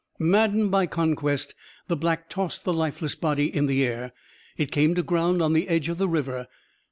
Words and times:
Maddened 0.17 0.71
by 0.71 0.87
conquest, 0.87 1.53
the 1.87 1.95
Black 1.95 2.27
tossed 2.27 2.63
the 2.63 2.73
lifeless 2.73 3.13
body 3.13 3.55
in 3.55 3.69
air. 3.69 4.13
It 4.57 4.71
came 4.71 4.95
to 4.95 5.03
ground 5.03 5.43
on 5.43 5.53
the 5.53 5.69
edge 5.69 5.89
of 5.89 5.99
the 5.99 6.07
river. 6.09 6.47